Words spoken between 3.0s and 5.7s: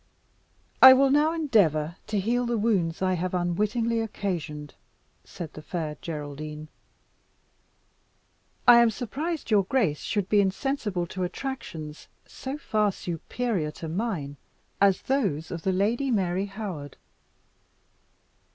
I have unwittingly occasioned," said the